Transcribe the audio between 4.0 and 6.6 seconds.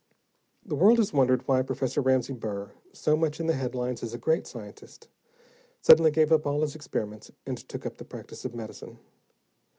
as a great scientist, suddenly gave up